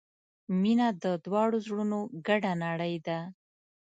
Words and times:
•مینه 0.61 0.87
د 1.03 1.05
دواړو 1.25 1.57
زړونو 1.65 1.99
ګډه 2.27 2.51
نړۍ 2.63 2.95
ده. 3.07 3.19